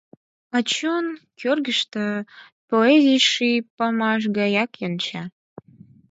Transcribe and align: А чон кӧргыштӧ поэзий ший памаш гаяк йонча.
А 0.55 0.57
чон 0.71 1.05
кӧргыштӧ 1.39 2.05
поэзий 2.69 3.21
ший 3.29 3.57
памаш 3.77 4.21
гаяк 4.37 4.71
йонча. 4.81 5.23